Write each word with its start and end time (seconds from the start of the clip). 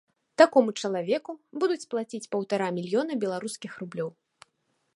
Такому 0.41 0.71
чалавеку 0.85 1.35
будуць 1.63 1.85
плаціць 1.91 2.29
паўтара 2.33 2.71
мільёна 2.79 3.19
беларускіх 3.25 3.71
рублёў. 3.83 4.09